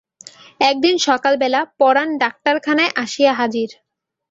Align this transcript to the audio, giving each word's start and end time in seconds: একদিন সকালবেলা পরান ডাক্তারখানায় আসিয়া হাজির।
একদিন 0.61 0.95
সকালবেলা 1.07 1.59
পরান 1.79 2.09
ডাক্তারখানায় 2.23 2.91
আসিয়া 3.03 3.33
হাজির। 3.33 3.69